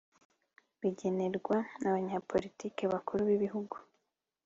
[0.79, 1.57] bigenerwa
[1.87, 3.75] Abanyapolitiki Bakuru b Igihugu